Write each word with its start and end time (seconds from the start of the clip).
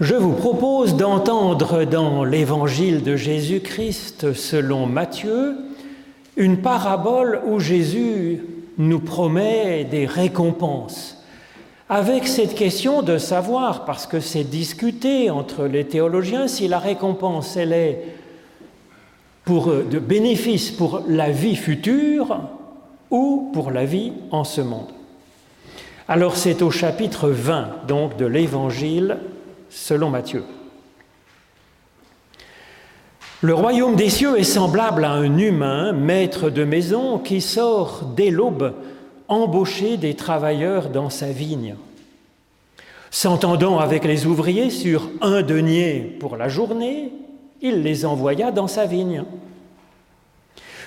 Je 0.00 0.14
vous 0.14 0.32
propose 0.32 0.96
d'entendre 0.96 1.84
dans 1.84 2.24
l'évangile 2.24 3.02
de 3.02 3.16
Jésus-Christ 3.16 4.32
selon 4.32 4.86
Matthieu 4.86 5.56
une 6.38 6.62
parabole 6.62 7.42
où 7.46 7.60
Jésus 7.60 8.40
nous 8.78 9.00
promet 9.00 9.84
des 9.84 10.06
récompenses. 10.06 11.22
Avec 11.90 12.26
cette 12.26 12.54
question 12.54 13.02
de 13.02 13.18
savoir, 13.18 13.84
parce 13.84 14.06
que 14.06 14.20
c'est 14.20 14.44
discuté 14.44 15.28
entre 15.28 15.66
les 15.66 15.84
théologiens, 15.84 16.48
si 16.48 16.66
la 16.66 16.78
récompense, 16.78 17.58
elle 17.58 17.74
est 17.74 18.02
pour, 19.44 19.66
de 19.66 19.98
bénéfice 19.98 20.70
pour 20.70 21.02
la 21.08 21.30
vie 21.30 21.56
future 21.56 22.40
ou 23.10 23.50
pour 23.52 23.70
la 23.70 23.84
vie 23.84 24.12
en 24.30 24.44
ce 24.44 24.62
monde. 24.62 24.88
Alors 26.08 26.36
c'est 26.36 26.62
au 26.62 26.70
chapitre 26.70 27.28
20 27.28 27.86
donc 27.86 28.16
de 28.16 28.24
l'Évangile 28.24 29.18
selon 29.70 30.10
Matthieu. 30.10 30.44
Le 33.42 33.54
royaume 33.54 33.96
des 33.96 34.10
cieux 34.10 34.38
est 34.38 34.44
semblable 34.44 35.04
à 35.04 35.12
un 35.12 35.38
humain, 35.38 35.92
maître 35.92 36.50
de 36.50 36.64
maison, 36.64 37.18
qui 37.18 37.40
sort 37.40 38.02
dès 38.14 38.30
l'aube 38.30 38.74
embaucher 39.28 39.96
des 39.96 40.14
travailleurs 40.14 40.90
dans 40.90 41.08
sa 41.08 41.30
vigne. 41.30 41.76
S'entendant 43.10 43.78
avec 43.78 44.04
les 44.04 44.26
ouvriers 44.26 44.68
sur 44.68 45.08
un 45.22 45.40
denier 45.40 46.16
pour 46.20 46.36
la 46.36 46.48
journée, 46.48 47.12
il 47.62 47.82
les 47.82 48.04
envoya 48.04 48.52
dans 48.52 48.68
sa 48.68 48.84
vigne. 48.84 49.24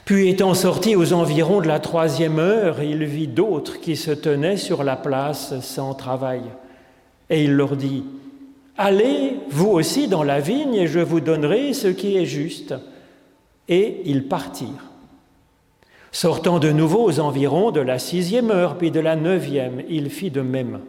Puis 0.06 0.30
étant 0.30 0.54
sorti 0.54 0.96
aux 0.96 1.14
environs 1.14 1.62
de 1.62 1.68
la 1.68 1.80
troisième 1.80 2.38
heure, 2.38 2.84
il 2.84 3.04
vit 3.06 3.28
d'autres 3.28 3.80
qui 3.80 3.96
se 3.96 4.12
tenaient 4.12 4.58
sur 4.58 4.84
la 4.84 4.96
place 4.96 5.60
sans 5.62 5.94
travail. 5.94 6.42
Et 7.30 7.44
il 7.44 7.54
leur 7.54 7.78
dit, 7.78 8.04
Allez, 8.78 9.38
vous 9.50 9.70
aussi, 9.70 10.08
dans 10.08 10.24
la 10.24 10.40
vigne, 10.40 10.74
et 10.74 10.88
je 10.88 11.00
vous 11.00 11.20
donnerai 11.20 11.74
ce 11.74 11.88
qui 11.88 12.18
est 12.18 12.26
juste. 12.26 12.74
Et 13.68 14.02
ils 14.06 14.28
partirent. 14.28 14.92
Sortant 16.12 16.60
de 16.60 16.72
nouveau 16.72 17.04
aux 17.04 17.20
environs 17.20 17.72
de 17.72 17.82
la 17.82 18.00
sixième 18.00 18.52
heure, 18.52 18.78
puis 18.78 18.92
de 18.92 19.00
la 19.00 19.16
neuvième, 19.16 19.82
il 19.90 20.10
fit 20.10 20.32
de 20.32 20.42
même. 20.42 20.80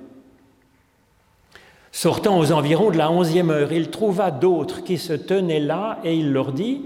Sortant 1.92 2.38
aux 2.38 2.52
environs 2.52 2.90
de 2.90 2.98
la 2.98 3.10
onzième 3.10 3.50
heure, 3.50 3.72
il 3.72 3.90
trouva 3.90 4.30
d'autres 4.30 4.82
qui 4.82 4.98
se 4.98 5.12
tenaient 5.12 5.60
là, 5.60 5.98
et 6.04 6.14
il 6.14 6.32
leur 6.32 6.52
dit, 6.52 6.82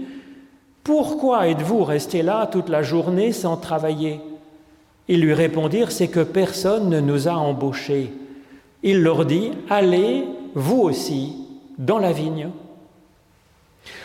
Pourquoi 0.83 1.47
êtes-vous 1.47 1.83
restés 1.83 2.21
là 2.21 2.45
toute 2.45 2.69
la 2.69 2.83
journée 2.83 3.31
sans 3.31 3.57
travailler? 3.57 4.21
Ils 5.07 5.21
lui 5.21 5.33
répondirent, 5.33 5.91
C'est 5.91 6.09
que 6.09 6.19
personne 6.19 6.89
ne 6.89 6.99
nous 6.99 7.27
a 7.27 7.33
embauchés. 7.33 8.13
Il 8.83 9.01
leur 9.01 9.25
dit, 9.25 9.51
Allez, 9.69 10.25
vous 10.55 10.81
aussi, 10.81 11.35
dans 11.77 11.99
la 11.99 12.11
vigne. 12.11 12.49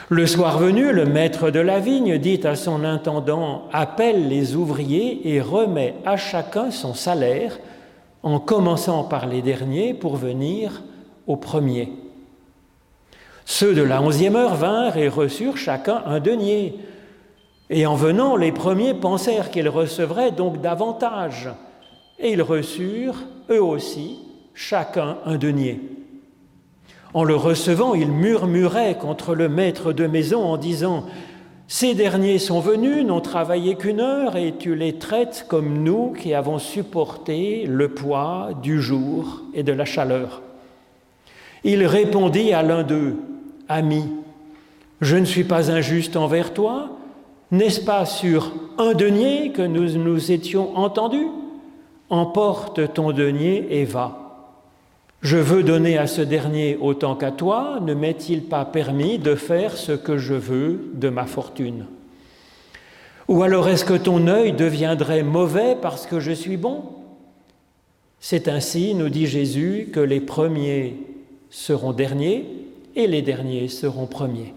Le 0.09 0.27
soir 0.27 0.59
venu, 0.59 0.92
le 0.92 1.06
maître 1.06 1.51
de 1.51 1.61
la 1.61 1.81
vigne 1.81 2.19
dit 2.19 2.41
à 2.45 2.56
son 2.56 2.84
intendant, 2.84 3.64
appelle 3.73 4.28
les 4.28 4.55
ouvriers 4.55 5.34
et 5.34 5.41
remet 5.41 5.95
à 6.05 6.17
chacun 6.17 6.70
son 6.70 6.95
salaire, 6.95 7.59
en 8.23 8.39
commençant 8.39 9.05
par 9.05 9.27
les 9.27 9.42
derniers 9.42 9.95
pour 9.95 10.17
venir 10.17 10.83
aux 11.27 11.36
premiers. 11.36 11.92
Ceux 13.45 13.75
de 13.75 13.83
la 13.83 14.01
onzième 14.03 14.36
heure 14.36 14.55
vinrent 14.55 14.97
et 14.97 15.08
reçurent 15.08 15.56
chacun 15.56 16.03
un 16.06 16.20
denier. 16.20 16.79
Et 17.70 17.86
en 17.86 17.95
venant, 17.95 18.36
les 18.36 18.53
premiers 18.53 18.95
pensèrent 18.95 19.51
qu'ils 19.51 19.69
recevraient 19.69 20.33
donc 20.33 20.61
davantage. 20.61 21.51
Et 22.19 22.33
ils 22.33 22.42
reçurent, 22.42 23.25
eux 23.51 23.62
aussi, 23.62 24.19
chacun 24.55 25.19
un 25.25 25.36
denier. 25.36 25.81
En 27.15 27.23
le 27.23 27.37
recevant, 27.37 27.95
il 27.95 28.11
murmurait 28.11 28.98
contre 28.98 29.37
le 29.37 29.48
maître 29.48 29.93
de 29.93 30.09
maison 30.09 30.43
en 30.43 30.57
disant 30.57 31.05
Ces 31.69 31.95
derniers 31.95 32.41
sont 32.41 32.59
venus, 32.59 33.05
n'ont 33.05 33.20
travaillé 33.20 33.77
qu'une 33.77 34.01
heure, 34.01 34.37
et 34.37 34.55
tu 34.59 34.75
les 34.75 34.95
traites 34.95 35.47
comme 35.48 35.85
nous 35.85 36.13
qui 36.13 36.35
avons 36.35 36.58
supporté 36.58 37.67
le 37.69 37.89
poids 37.89 38.51
du 38.61 38.83
jour 38.83 39.42
et 39.55 39.63
de 39.63 39.73
la 39.73 39.85
chaleur. 39.85 40.42
Il 41.63 41.86
répondit 41.86 42.52
à 42.52 42.63
l'un 42.63 42.83
d'eux 42.83 43.17
Ami, 43.69 44.05
je 45.01 45.17
ne 45.17 45.25
suis 45.25 45.45
pas 45.45 45.70
injuste 45.70 46.17
envers 46.17 46.52
toi. 46.52 46.91
N'est-ce 47.52 47.81
pas 47.81 48.07
sur 48.07 48.52
un 48.77 48.92
denier 48.92 49.52
que 49.52 49.63
nous 49.63 49.96
nous 49.96 50.33
étions 50.33 50.77
entendus? 50.77 51.29
Emporte 52.11 52.92
ton 52.92 53.13
denier 53.13 53.67
et 53.70 53.85
va. 53.85 54.23
Je 55.24 55.39
veux 55.39 55.62
donner 55.62 55.96
à 55.96 56.07
ce 56.07 56.20
dernier 56.20 56.77
autant 56.79 57.17
qu'à 57.17 57.30
toi, 57.30 57.79
ne 57.80 57.95
m'est-il 57.95 58.42
pas 58.42 58.67
permis 58.67 59.18
de 59.18 59.35
faire 59.35 59.74
ce 59.74 59.92
que 59.92 60.18
je 60.18 60.35
veux 60.35 60.90
de 60.92 61.08
ma 61.08 61.24
fortune? 61.24 61.86
Ou 63.29 63.42
alors 63.42 63.70
est-ce 63.70 63.86
que 63.86 63.96
ton 63.96 64.27
œil 64.27 64.52
deviendrait 64.52 65.23
mauvais 65.23 65.79
parce 65.80 66.07
que 66.07 66.20
je 66.20 66.33
suis 66.33 66.58
bon? 66.58 66.83
C'est 68.20 68.48
ainsi, 68.48 68.95
nous 68.95 69.08
dit 69.08 69.27
Jésus, 69.27 69.89
que 69.90 70.01
les 70.01 70.20
premiers 70.20 70.98
seront 71.48 71.95
derniers 71.95 72.46
et 72.95 73.07
les 73.07 73.23
derniers 73.23 73.68
seront 73.68 74.07
premiers. 74.07 74.52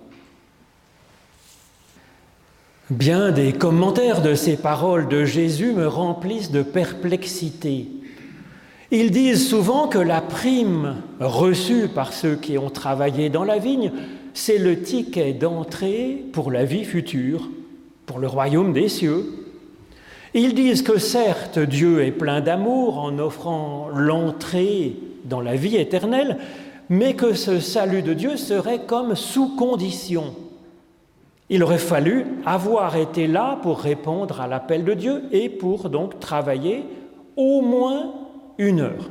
Bien 2.90 3.32
des 3.32 3.54
commentaires 3.54 4.22
de 4.22 4.36
ces 4.36 4.58
paroles 4.58 5.08
de 5.08 5.24
Jésus 5.24 5.72
me 5.72 5.88
remplissent 5.88 6.52
de 6.52 6.62
perplexité 6.62 7.88
ils 8.92 9.12
disent 9.12 9.50
souvent 9.50 9.88
que 9.88 9.98
la 9.98 10.22
prime 10.22 10.96
reçue 11.20 11.88
par 11.88 12.14
ceux 12.14 12.36
qui 12.36 12.58
ont 12.58 12.70
travaillé 12.70 13.30
dans 13.30 13.44
la 13.44 13.58
vigne, 13.58 13.92
c'est 14.34 14.58
le 14.58 14.82
ticket 14.82 15.34
d'entrée 15.34 16.24
pour 16.32 16.52
la 16.52 16.64
vie 16.64 16.86
future, 16.86 17.50
pour 18.06 18.20
le 18.20 18.28
royaume 18.28 18.72
des 18.72 18.88
cieux. 18.88 19.26
Ils 20.34 20.54
disent 20.54 20.84
que 20.84 21.00
certes 21.00 21.60
Dieu 21.60 22.04
est 22.04 22.12
plein 22.12 22.42
d'amour 22.42 23.00
en 23.00 23.18
offrant 23.20 23.90
l'entrée 23.94 24.96
dans 25.26 25.42
la 25.42 25.56
vie 25.56 25.76
éternelle, 25.76 26.38
mais 26.90 27.16
que 27.16 27.34
ce 27.34 27.60
salut 27.60 28.02
de 28.02 28.14
Dieu 28.14 28.38
serait 28.38 28.86
comme 28.86 29.16
sous 29.16 29.56
condition. 29.56 30.36
Il 31.50 31.64
aurait 31.64 31.78
fallu 31.78 32.26
avoir 32.46 32.96
été 32.96 33.28
là 33.28 33.58
pour 33.62 33.80
répondre 33.80 34.42
à 34.42 34.48
l'appel 34.48 34.84
de 34.84 34.94
Dieu 34.94 35.24
et 35.32 35.50
pour 35.50 35.90
donc 35.90 36.20
travailler 36.20 36.84
au 37.36 37.62
moins 37.62 38.14
une 38.58 38.82
heure. 38.82 39.10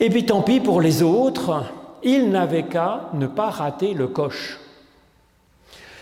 Et 0.00 0.10
puis 0.10 0.26
tant 0.26 0.42
pis 0.42 0.60
pour 0.60 0.80
les 0.80 1.02
autres, 1.02 1.64
ils 2.02 2.30
n'avaient 2.30 2.66
qu'à 2.66 3.10
ne 3.14 3.26
pas 3.26 3.50
rater 3.50 3.94
le 3.94 4.06
coche. 4.06 4.58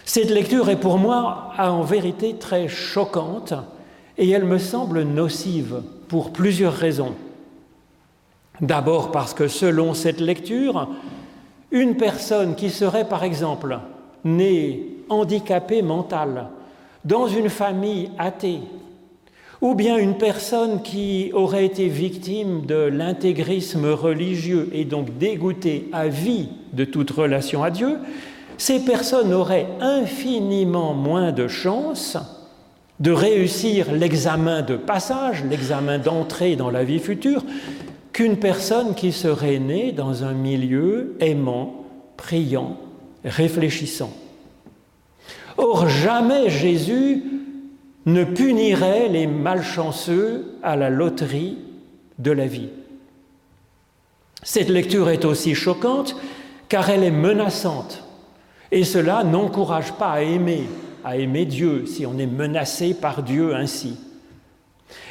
Cette 0.05 0.31
lecture 0.31 0.69
est 0.69 0.81
pour 0.81 0.99
moi 0.99 1.53
en 1.59 1.83
vérité 1.83 2.37
très 2.37 2.69
choquante 2.69 3.55
et 4.19 4.31
elle 4.31 4.45
me 4.45 4.59
semble 4.59 5.03
nocive 5.03 5.83
pour 6.09 6.33
plusieurs 6.33 6.75
raisons. 6.75 7.15
D'abord 8.61 9.11
parce 9.11 9.35
que 9.35 9.49
selon 9.49 9.95
cette 9.95 10.21
lecture, 10.21 10.89
une 11.71 11.97
personne 11.97 12.55
qui 12.55 12.71
serait 12.71 13.09
par 13.09 13.25
exemple 13.25 13.79
née 14.25 14.97
handicapée 15.09 15.83
mentale 15.83 16.49
dans 17.05 17.27
une 17.27 17.51
famille 17.51 18.11
athée 18.19 18.61
ou 19.67 19.75
bien 19.75 19.97
une 19.97 20.17
personne 20.17 20.81
qui 20.81 21.33
aurait 21.35 21.67
été 21.67 21.89
victime 21.89 22.67
de 22.67 22.77
l'intégrisme 22.77 23.87
religieux 23.87 24.69
et 24.73 24.85
donc 24.85 25.19
dégoûtée 25.19 25.89
à 25.93 26.07
vie 26.07 26.51
de 26.73 26.85
toute 26.85 27.11
relation 27.11 27.65
à 27.65 27.71
Dieu, 27.71 27.99
ces 28.59 28.85
personnes 28.85 29.33
auraient 29.35 29.67
infiniment 29.81 30.95
moins 30.95 31.33
de 31.33 31.49
chances 31.49 32.17
de 33.01 33.11
réussir 33.11 33.91
l'examen 33.91 34.63
de 34.63 34.77
passage, 34.77 35.43
l'examen 35.43 35.99
d'entrée 35.99 36.55
dans 36.55 36.71
la 36.71 36.85
vie 36.85 37.01
future, 37.01 37.45
qu'une 38.13 38.37
personne 38.37 38.95
qui 38.95 39.11
serait 39.11 39.59
née 39.59 39.91
dans 39.91 40.23
un 40.23 40.33
milieu 40.33 41.17
aimant, 41.19 41.87
priant, 42.17 42.77
réfléchissant. 43.25 44.13
Or, 45.57 45.89
jamais 45.89 46.51
Jésus 46.51 47.36
ne 48.07 48.23
punirait 48.23 49.09
les 49.09 49.27
malchanceux 49.27 50.57
à 50.63 50.77
la 50.77 50.91
loterie 50.91 51.59
de 52.19 52.31
la 52.31 52.47
vie. 52.47 52.69
Cette 54.43 54.69
lecture 54.69 55.11
est 55.11 55.25
aussi 55.25 55.57
choquante 55.57 56.17
car 56.69 56.89
elle 56.89 57.03
est 57.03 57.11
menaçante. 57.11 58.05
Et 58.71 58.85
cela 58.85 59.25
n'encourage 59.25 59.93
pas 59.93 60.13
à 60.13 60.23
aimer, 60.23 60.65
à 61.05 61.17
aimer 61.17 61.45
Dieu 61.45 61.85
si 61.87 62.07
on 62.07 62.17
est 62.19 62.27
menacé 62.27 62.95
par 62.95 63.25
Dieu 63.25 63.55
ainsi. 63.55 63.99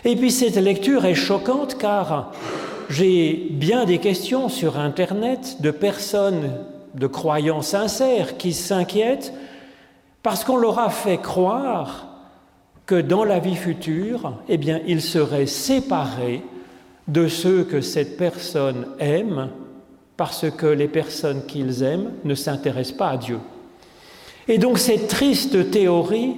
Et 0.06 0.16
puis 0.16 0.32
cette 0.32 0.56
lecture 0.56 1.06
est 1.06 1.16
choquante 1.16 1.78
car 1.78 2.32
j'ai 2.90 3.48
bien 3.52 3.84
des 3.84 3.98
questions 3.98 4.48
sur 4.48 4.80
Internet 4.80 5.58
de 5.60 5.72
personnes 5.72 6.52
de 6.94 7.08
croyants 7.08 7.62
sincères 7.62 8.38
qui 8.38 8.54
s'inquiètent 8.54 9.34
parce 10.24 10.46
qu'on 10.46 10.58
leur 10.58 10.80
a 10.80 10.90
fait 10.90 11.18
croire 11.18 12.15
que 12.86 13.02
dans 13.02 13.24
la 13.24 13.40
vie 13.40 13.56
future, 13.56 14.34
eh 14.48 14.58
bien, 14.58 14.80
il 14.86 15.02
serait 15.02 15.48
séparé 15.48 16.44
de 17.08 17.28
ceux 17.28 17.64
que 17.64 17.82
cette 17.82 18.18
personne 18.18 18.88
aime 19.00 19.50
parce 20.18 20.50
que 20.50 20.68
les 20.68 20.88
personnes 20.88 21.46
qu'ils 21.46 21.84
aiment 21.84 22.12
ne 22.24 22.36
s'intéressent 22.36 22.98
pas 22.98 23.10
à 23.10 23.18
Dieu. 23.18 23.40
Et 24.48 24.58
donc 24.58 24.78
cette 24.78 25.08
triste 25.08 25.72
théorie 25.72 26.36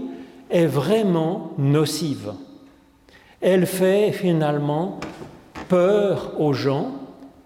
est 0.50 0.66
vraiment 0.66 1.52
nocive. 1.58 2.34
Elle 3.42 3.66
fait 3.66 4.12
finalement 4.12 5.00
peur 5.68 6.34
aux 6.40 6.54
gens. 6.54 6.92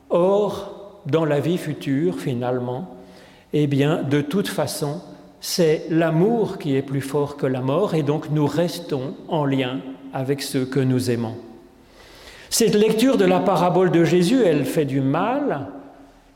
Or, 0.09 1.01
dans 1.05 1.25
la 1.25 1.39
vie 1.39 1.57
future, 1.57 2.19
finalement, 2.19 2.95
eh 3.53 3.65
bien, 3.65 4.03
de 4.03 4.21
toute 4.21 4.47
façon, 4.47 5.01
c'est 5.41 5.87
l'amour 5.89 6.59
qui 6.59 6.75
est 6.75 6.81
plus 6.81 7.01
fort 7.01 7.35
que 7.35 7.47
la 7.47 7.61
mort, 7.61 7.95
et 7.95 8.03
donc 8.03 8.29
nous 8.29 8.47
restons 8.47 9.15
en 9.27 9.43
lien 9.43 9.79
avec 10.13 10.41
ceux 10.41 10.65
que 10.65 10.79
nous 10.79 11.11
aimons. 11.11 11.35
Cette 12.49 12.75
lecture 12.75 13.17
de 13.17 13.25
la 13.25 13.39
parabole 13.39 13.91
de 13.91 14.03
Jésus, 14.05 14.41
elle 14.43 14.65
fait 14.65 14.85
du 14.85 15.01
mal, 15.01 15.67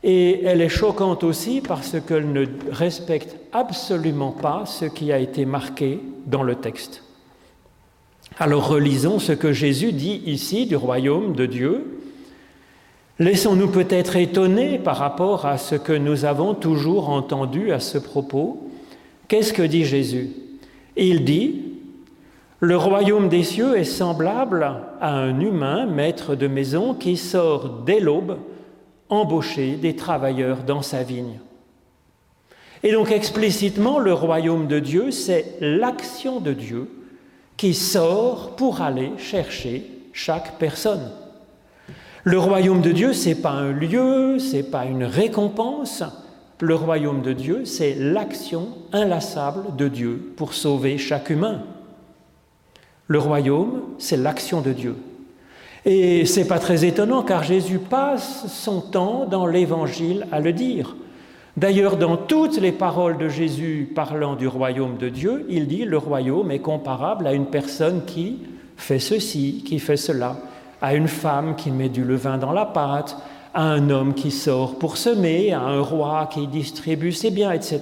et 0.02 0.44
elle 0.44 0.60
est 0.60 0.68
choquante 0.68 1.24
aussi 1.24 1.60
parce 1.60 1.96
qu'elle 2.00 2.32
ne 2.32 2.46
respecte 2.70 3.36
absolument 3.52 4.32
pas 4.32 4.64
ce 4.66 4.84
qui 4.84 5.12
a 5.12 5.18
été 5.18 5.44
marqué 5.46 6.00
dans 6.26 6.42
le 6.42 6.54
texte. 6.54 7.02
Alors 8.38 8.68
relisons 8.68 9.18
ce 9.18 9.32
que 9.32 9.52
Jésus 9.52 9.92
dit 9.92 10.22
ici 10.26 10.66
du 10.66 10.76
royaume 10.76 11.34
de 11.34 11.46
Dieu. 11.46 12.00
Laissons-nous 13.18 13.68
peut-être 13.68 14.16
étonner 14.16 14.78
par 14.78 14.98
rapport 14.98 15.46
à 15.46 15.58
ce 15.58 15.74
que 15.74 15.92
nous 15.92 16.24
avons 16.24 16.54
toujours 16.54 17.08
entendu 17.08 17.72
à 17.72 17.80
ce 17.80 17.98
propos. 17.98 18.65
Qu'est-ce 19.28 19.52
que 19.52 19.62
dit 19.62 19.84
Jésus? 19.84 20.30
Il 20.96 21.24
dit, 21.24 21.62
le 22.60 22.76
royaume 22.76 23.28
des 23.28 23.42
cieux 23.42 23.76
est 23.76 23.84
semblable 23.84 24.62
à 25.00 25.14
un 25.14 25.40
humain, 25.40 25.86
maître 25.86 26.34
de 26.34 26.46
maison, 26.46 26.94
qui 26.94 27.16
sort 27.16 27.82
dès 27.84 28.00
l'aube 28.00 28.38
embaucher 29.08 29.76
des 29.76 29.94
travailleurs 29.94 30.62
dans 30.62 30.82
sa 30.82 31.02
vigne. 31.02 31.38
Et 32.82 32.92
donc 32.92 33.10
explicitement, 33.10 33.98
le 33.98 34.12
royaume 34.12 34.68
de 34.68 34.78
Dieu, 34.78 35.10
c'est 35.10 35.56
l'action 35.60 36.40
de 36.40 36.52
Dieu 36.52 36.88
qui 37.56 37.74
sort 37.74 38.54
pour 38.56 38.80
aller 38.80 39.10
chercher 39.18 39.90
chaque 40.12 40.58
personne. 40.58 41.10
Le 42.24 42.38
royaume 42.38 42.80
de 42.80 42.92
Dieu, 42.92 43.12
c'est 43.12 43.40
pas 43.40 43.50
un 43.50 43.72
lieu, 43.72 44.38
c'est 44.38 44.70
pas 44.70 44.84
une 44.84 45.04
récompense. 45.04 46.02
Le 46.60 46.74
royaume 46.74 47.20
de 47.20 47.34
Dieu, 47.34 47.66
c'est 47.66 47.94
l'action 47.94 48.68
inlassable 48.92 49.76
de 49.76 49.88
Dieu 49.88 50.32
pour 50.36 50.54
sauver 50.54 50.96
chaque 50.96 51.28
humain. 51.28 51.62
Le 53.08 53.18
royaume, 53.18 53.82
c'est 53.98 54.16
l'action 54.16 54.62
de 54.62 54.72
Dieu. 54.72 54.96
Et 55.84 56.24
c'est 56.24 56.48
pas 56.48 56.58
très 56.58 56.84
étonnant 56.84 57.22
car 57.22 57.42
Jésus 57.42 57.78
passe 57.78 58.46
son 58.48 58.80
temps 58.80 59.26
dans 59.26 59.46
l'évangile 59.46 60.26
à 60.32 60.40
le 60.40 60.52
dire. 60.52 60.96
D'ailleurs, 61.56 61.96
dans 61.96 62.16
toutes 62.16 62.58
les 62.58 62.72
paroles 62.72 63.18
de 63.18 63.28
Jésus 63.28 63.92
parlant 63.94 64.34
du 64.34 64.48
royaume 64.48 64.96
de 64.96 65.08
Dieu, 65.08 65.46
il 65.48 65.68
dit 65.68 65.84
le 65.84 65.98
royaume 65.98 66.50
est 66.50 66.58
comparable 66.58 67.26
à 67.26 67.34
une 67.34 67.46
personne 67.46 68.04
qui 68.04 68.40
fait 68.76 68.98
ceci, 68.98 69.62
qui 69.64 69.78
fait 69.78 69.96
cela, 69.96 70.36
à 70.82 70.94
une 70.94 71.08
femme 71.08 71.54
qui 71.54 71.70
met 71.70 71.88
du 71.88 72.02
levain 72.02 72.38
dans 72.38 72.52
la 72.52 72.66
pâte, 72.66 73.16
à 73.56 73.62
un 73.62 73.88
homme 73.88 74.12
qui 74.12 74.30
sort 74.30 74.78
pour 74.78 74.98
semer, 74.98 75.54
à 75.54 75.60
un 75.60 75.80
roi 75.80 76.28
qui 76.30 76.46
distribue 76.46 77.12
ses 77.12 77.30
biens, 77.30 77.52
etc. 77.52 77.80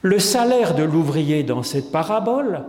Le 0.00 0.18
salaire 0.18 0.74
de 0.74 0.82
l'ouvrier 0.82 1.42
dans 1.42 1.62
cette 1.62 1.92
parabole, 1.92 2.62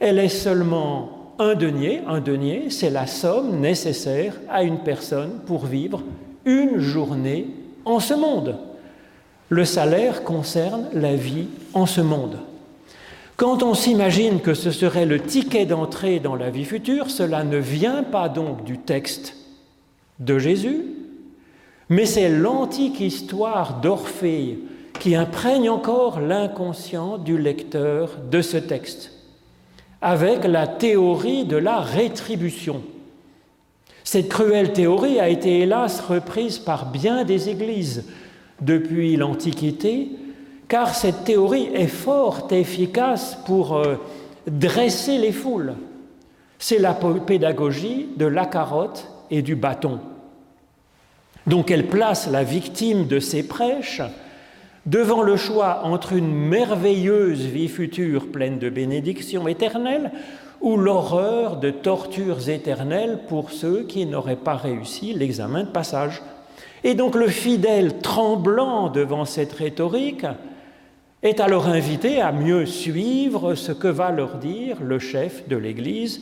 elle 0.00 0.18
est 0.18 0.30
seulement 0.30 1.34
un 1.38 1.54
denier, 1.54 2.00
un 2.08 2.20
denier, 2.20 2.70
c'est 2.70 2.88
la 2.88 3.06
somme 3.06 3.60
nécessaire 3.60 4.40
à 4.48 4.62
une 4.62 4.78
personne 4.78 5.32
pour 5.46 5.66
vivre 5.66 6.02
une 6.46 6.78
journée 6.78 7.48
en 7.84 8.00
ce 8.00 8.14
monde. 8.14 8.56
Le 9.50 9.66
salaire 9.66 10.24
concerne 10.24 10.88
la 10.94 11.14
vie 11.14 11.48
en 11.74 11.84
ce 11.84 12.00
monde. 12.00 12.38
Quand 13.36 13.62
on 13.62 13.74
s'imagine 13.74 14.40
que 14.40 14.54
ce 14.54 14.70
serait 14.70 15.06
le 15.06 15.20
ticket 15.20 15.66
d'entrée 15.66 16.20
dans 16.20 16.36
la 16.36 16.48
vie 16.48 16.64
future, 16.64 17.10
cela 17.10 17.44
ne 17.44 17.58
vient 17.58 18.02
pas 18.02 18.30
donc 18.30 18.64
du 18.64 18.78
texte 18.78 19.36
de 20.20 20.38
Jésus, 20.38 20.86
mais 21.88 22.06
c'est 22.06 22.28
l'antique 22.28 23.00
histoire 23.00 23.80
d'Orphée 23.80 24.58
qui 25.00 25.14
imprègne 25.14 25.70
encore 25.70 26.20
l'inconscient 26.20 27.18
du 27.18 27.38
lecteur 27.38 28.18
de 28.30 28.42
ce 28.42 28.56
texte 28.56 29.12
avec 30.00 30.44
la 30.44 30.66
théorie 30.66 31.44
de 31.44 31.56
la 31.56 31.80
rétribution. 31.80 32.82
Cette 34.04 34.28
cruelle 34.28 34.72
théorie 34.72 35.20
a 35.20 35.28
été 35.28 35.60
hélas 35.60 36.00
reprise 36.00 36.58
par 36.58 36.90
bien 36.90 37.24
des 37.24 37.48
églises 37.48 38.04
depuis 38.60 39.16
l'Antiquité, 39.16 40.10
car 40.68 40.94
cette 40.94 41.24
théorie 41.24 41.70
est 41.74 41.88
forte 41.88 42.52
et 42.52 42.60
efficace 42.60 43.38
pour 43.44 43.76
euh, 43.76 43.96
dresser 44.46 45.18
les 45.18 45.32
foules. 45.32 45.74
C'est 46.58 46.78
la 46.78 46.94
pédagogie 46.94 48.08
de 48.16 48.26
la 48.26 48.46
carotte 48.46 49.08
et 49.30 49.42
du 49.42 49.56
bâton. 49.56 50.00
Donc 51.48 51.70
elle 51.70 51.86
place 51.86 52.30
la 52.30 52.44
victime 52.44 53.06
de 53.06 53.20
ses 53.20 53.42
prêches 53.42 54.02
devant 54.84 55.22
le 55.22 55.36
choix 55.36 55.80
entre 55.84 56.12
une 56.12 56.30
merveilleuse 56.30 57.46
vie 57.46 57.68
future 57.68 58.30
pleine 58.30 58.58
de 58.58 58.68
bénédictions 58.68 59.48
éternelles 59.48 60.10
ou 60.60 60.76
l'horreur 60.76 61.56
de 61.56 61.70
tortures 61.70 62.50
éternelles 62.50 63.20
pour 63.28 63.50
ceux 63.50 63.84
qui 63.84 64.04
n'auraient 64.04 64.36
pas 64.36 64.56
réussi 64.56 65.14
l'examen 65.14 65.62
de 65.62 65.70
passage. 65.70 66.20
Et 66.84 66.94
donc 66.94 67.14
le 67.14 67.28
fidèle 67.28 67.98
tremblant 68.00 68.90
devant 68.90 69.24
cette 69.24 69.52
rhétorique 69.54 70.26
est 71.22 71.40
alors 71.40 71.66
invité 71.66 72.20
à 72.20 72.30
mieux 72.30 72.66
suivre 72.66 73.54
ce 73.54 73.72
que 73.72 73.88
va 73.88 74.10
leur 74.10 74.36
dire 74.36 74.76
le 74.82 74.98
chef 74.98 75.48
de 75.48 75.56
l'Église, 75.56 76.20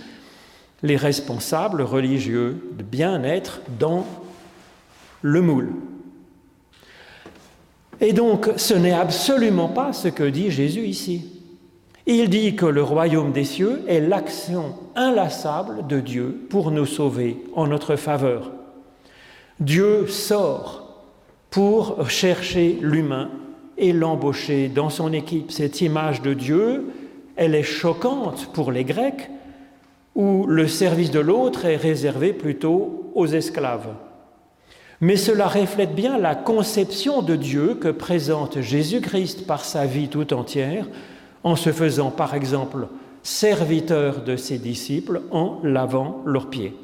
les 0.85 0.97
responsables 0.97 1.83
religieux 1.83 2.71
de 2.79 2.85
bien-être 2.85 3.61
dans 3.81 4.07
le 5.27 5.43
moule. 5.43 5.73
Et 8.01 8.13
donc, 8.13 8.49
ce 8.57 8.75
n'est 8.75 8.93
absolument 8.93 9.69
pas 9.69 9.93
ce 9.93 10.07
que 10.07 10.23
dit 10.23 10.53
Jésus 10.53 10.85
ici. 10.87 11.43
Il 12.07 12.31
dit 12.31 12.55
que 12.55 12.67
le 12.67 12.85
royaume 12.85 13.33
des 13.33 13.43
cieux 13.43 13.83
est 13.89 14.01
l'action 14.01 14.75
inlassable 14.95 15.89
de 15.89 15.99
Dieu 15.99 16.47
pour 16.49 16.71
nous 16.71 16.87
sauver 16.87 17.43
en 17.57 17.67
notre 17.67 17.97
faveur. 17.97 18.53
Dieu 19.59 20.07
sort 20.07 21.03
pour 21.51 22.09
chercher 22.09 22.79
l'humain 22.81 23.31
et 23.79 23.93
l'embaucher 23.93 24.69
dans 24.69 24.91
son 24.91 25.13
équipe. 25.13 25.51
Cette 25.51 25.81
image 25.81 26.23
de 26.23 26.35
Dieu, 26.35 26.87
elle 27.35 27.57
est 27.57 27.65
choquante 27.65 28.53
pour 28.53 28.71
les 28.71 28.85
Grecs, 28.85 29.29
où 30.15 30.47
le 30.47 30.69
service 30.69 31.11
de 31.11 31.21
l'autre 31.21 31.65
est 31.65 31.77
réservé 31.77 32.33
plutôt 32.33 33.11
aux 33.17 33.27
esclaves 33.27 33.89
mais 35.01 35.17
cela 35.17 35.47
reflète 35.47 35.95
bien 35.95 36.19
la 36.19 36.35
conception 36.35 37.23
de 37.23 37.37
Dieu 37.37 37.75
que 37.75 37.89
présente 37.89 38.61
Jésus-Christ 38.61 39.47
par 39.47 39.65
sa 39.65 39.87
vie 39.87 40.09
tout 40.09 40.33
entière, 40.33 40.87
en 41.45 41.57
se 41.57 41.71
faisant 41.71 42.11
par 42.11 42.35
exemple 42.35 42.89
serviteur 43.23 44.23
de 44.23 44.37
ses 44.37 44.59
disciples 44.59 45.23
en 45.31 45.61
lavant 45.63 46.23
leurs 46.25 46.49
pieds. 46.49 46.75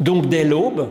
Donc 0.00 0.28
dès 0.28 0.44
l'aube, 0.44 0.90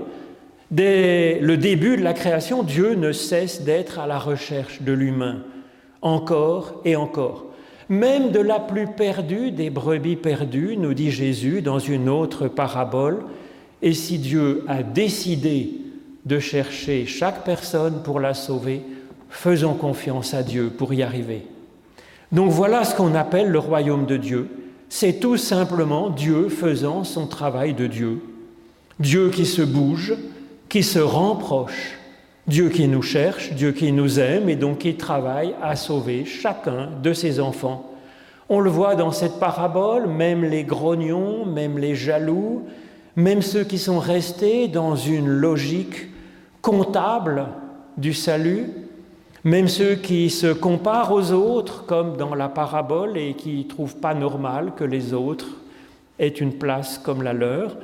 dès 0.72 1.40
le 1.40 1.58
début 1.58 1.96
de 1.96 2.04
la 2.04 2.14
création, 2.14 2.64
Dieu 2.64 2.96
ne 2.96 3.12
cesse 3.12 3.62
d'être 3.62 4.00
à 4.00 4.08
la 4.08 4.20
recherche 4.20 4.82
de 4.82 4.92
l'humain, 4.92 5.44
encore 6.02 6.82
et 6.84 6.96
encore. 6.96 7.46
Même 7.88 8.32
de 8.32 8.40
la 8.40 8.60
plus 8.60 8.88
perdue 8.88 9.52
des 9.52 9.70
brebis 9.70 10.16
perdues, 10.16 10.76
nous 10.78 10.96
dit 10.96 11.12
Jésus 11.12 11.62
dans 11.62 11.78
une 11.78 12.10
autre 12.10 12.48
parabole, 12.48 13.24
et 13.86 13.94
si 13.94 14.18
Dieu 14.18 14.66
a 14.68 14.82
décidé 14.82 15.70
de 16.26 16.40
chercher 16.40 17.06
chaque 17.06 17.46
personne 17.46 18.02
pour 18.04 18.20
la 18.20 18.34
sauver, 18.34 18.82
faisons 19.30 19.76
confiance 19.76 20.34
à 20.34 20.42
Dieu 20.42 20.72
pour 20.76 20.92
y 20.92 21.04
arriver. 21.04 21.44
Donc 22.32 22.50
voilà 22.50 22.84
ce 22.84 22.96
qu'on 22.96 23.14
appelle 23.14 23.50
le 23.50 23.60
royaume 23.60 24.08
de 24.08 24.18
Dieu. 24.18 24.50
C'est 24.90 25.20
tout 25.20 25.38
simplement 25.38 26.10
Dieu 26.10 26.50
faisant 26.50 27.04
son 27.04 27.28
travail 27.28 27.76
de 27.76 27.86
Dieu. 27.86 28.24
Dieu 29.00 29.30
qui 29.30 29.46
se 29.46 29.62
bouge, 29.62 30.16
qui 30.68 30.82
se 30.82 31.00
rend 31.00 31.36
proche. 31.36 32.00
Dieu 32.48 32.70
qui 32.70 32.88
nous 32.88 33.04
cherche, 33.04 33.54
Dieu 33.54 33.72
qui 33.72 33.92
nous 33.92 34.20
aime 34.20 34.50
et 34.50 34.56
donc 34.56 34.80
qui 34.80 34.96
travaille 34.96 35.54
à 35.62 35.76
sauver 35.76 36.26
chacun 36.26 36.90
de 37.04 37.14
ses 37.14 37.40
enfants. 37.40 37.92
On 38.50 38.62
le 38.62 38.70
voit 38.72 38.96
dans 38.96 39.12
cette 39.12 39.40
parabole, 39.40 40.08
même 40.08 40.44
les 40.44 40.64
grognons, 40.64 41.46
même 41.46 41.78
les 41.78 41.94
jaloux, 41.94 42.64
même 43.16 43.42
ceux 43.42 43.64
qui 43.64 43.78
sont 43.78 44.00
restés 44.00 44.68
dans 44.68 44.96
une 44.96 45.28
logique 45.28 46.08
comptable 46.62 47.48
du 47.98 48.14
salut, 48.14 48.70
même 49.44 49.68
ceux 49.68 49.96
qui 49.96 50.30
se 50.30 50.52
comparent 50.52 51.14
aux 51.14 51.32
autres, 51.32 51.86
comme 51.86 52.18
dans 52.18 52.34
la 52.34 52.50
parabole, 52.50 53.18
et 53.18 53.36
qui 53.36 53.58
ne 53.58 53.64
trouvent 53.64 53.98
pas 53.98 54.14
normal 54.14 54.74
que 54.76 54.84
les 54.84 55.14
autres 55.14 55.48
aient 56.20 56.28
une 56.28 56.54
place 56.54 56.98
comme 56.98 57.22
la 57.22 57.34
leur, 57.34 57.78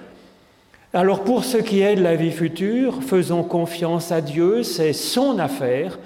Alors 0.93 1.23
pour 1.23 1.45
ce 1.45 1.57
qui 1.57 1.79
est 1.79 1.95
la 1.95 2.17
vie 2.17 2.31
future, 2.31 3.01
faisons 3.01 3.43
confiance 3.43 4.11
à 4.11 4.19
Dieu, 4.19 4.63
c'est 4.63 4.91
son 4.91 5.39
affaire 5.39 5.97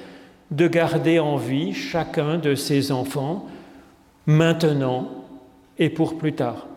de 0.52 0.68
garder 0.68 1.18
en 1.18 1.38
vie 1.38 1.74
chacun 1.74 2.38
de 2.38 2.54
ses 2.54 2.92
enfants, 2.92 3.48
maintenant 4.28 5.10
et 5.80 5.90
pour 5.90 6.18
plus 6.20 6.34
tard. 6.34 6.68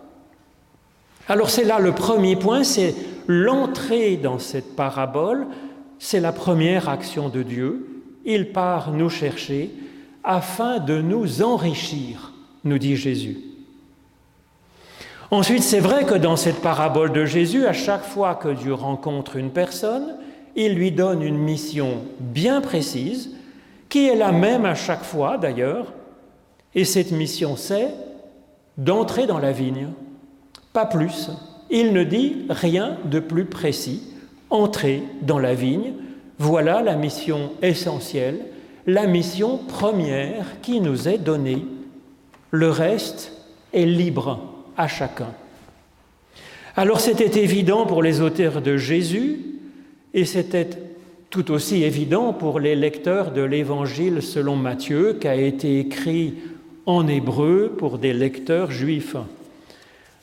Alors 1.29 1.51
c'est 1.51 1.65
là 1.65 1.79
le 1.79 1.93
premier 1.93 2.37
point, 2.37 2.65
c'est 2.65 2.95
l'entrée 3.27 4.17
dans 4.17 4.39
cette 4.39 4.75
parabole, 4.75 5.47
c'est 5.99 6.21
la 6.21 6.33
première 6.33 6.89
action 6.89 7.29
de 7.29 7.43
Dieu. 7.43 8.03
Il 8.25 8.51
part 8.53 8.93
nous 8.93 9.11
chercher 9.11 9.71
afin 10.25 10.79
de 10.79 11.01
nous 11.01 11.43
enrichir, 11.43 12.33
nous 12.65 12.79
dit 12.79 12.97
Jésus. 12.97 13.39
Ensuite, 15.31 15.63
c'est 15.63 15.81
vrai 15.81 16.07
que 16.07 16.15
dans 16.15 16.37
cette 16.37 16.63
parabole 16.63 17.13
de 17.13 17.27
Jésus, 17.27 17.67
à 17.67 17.75
chaque 17.75 18.05
fois 18.05 18.35
que 18.35 18.49
Dieu 18.49 18.73
rencontre 18.73 19.37
une 19.37 19.51
personne, 19.51 20.17
il 20.57 20.75
lui 20.75 20.91
donne 20.91 21.23
une 21.23 21.37
mission 21.37 21.99
bien 22.19 22.63
précise, 22.63 23.31
qui 23.91 24.09
est 24.09 24.17
la 24.17 24.33
même 24.33 24.65
à 24.65 24.75
chaque 24.75 25.05
fois 25.05 25.37
d'ailleurs, 25.37 25.93
et 26.75 26.87
cette 26.87 27.13
mission 27.13 27.57
c'est 27.57 27.89
d'entrer 28.79 29.27
dans 29.27 29.39
la 29.39 29.53
vigne, 29.53 29.89
pas 30.73 30.87
plus. 30.87 31.31
Il 31.71 31.93
ne 31.93 32.05
dit 32.05 32.47
rien 32.49 32.97
de 33.05 33.21
plus 33.21 33.45
précis. 33.45 34.03
Entrer 34.51 35.03
dans 35.23 35.39
la 35.39 35.55
vigne, 35.55 35.93
voilà 36.39 36.83
la 36.83 36.97
mission 36.97 37.53
essentielle, 37.61 38.41
la 38.87 39.07
mission 39.07 39.59
première 39.59 40.61
qui 40.63 40.81
nous 40.81 41.09
est 41.09 41.19
donnée. 41.19 41.65
Le 42.51 42.71
reste 42.71 43.33
est 43.75 43.85
libre 43.85 44.41
à 44.77 44.89
chacun. 44.89 45.29
Alors 46.77 47.01
c'était 47.01 47.43
évident 47.43 47.85
pour 47.85 48.03
les 48.03 48.21
auteurs 48.21 48.63
de 48.63 48.77
Jésus 48.77 49.41
et 50.15 50.25
c'était 50.25 50.71
tout 51.29 51.51
aussi 51.51 51.83
évident 51.83 52.33
pour 52.33 52.61
les 52.61 52.77
lecteurs 52.77 53.33
de 53.33 53.43
l'Évangile 53.43 54.23
selon 54.23 54.57
Matthieu 54.57 55.19
qui 55.21 55.29
a 55.29 55.35
été 55.35 55.81
écrit 55.81 56.35
en 56.87 57.07
hébreu 57.07 57.75
pour 57.77 57.99
des 57.99 58.15
lecteurs 58.15 58.71
juifs. 58.71 59.17